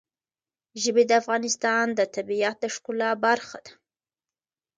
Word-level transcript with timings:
ژبې 0.81 1.03
د 1.07 1.11
افغانستان 1.21 1.85
د 1.93 1.99
طبیعت 2.15 2.57
د 2.61 2.65
ښکلا 2.75 3.11
برخه 3.25 3.57
ده. 3.65 3.73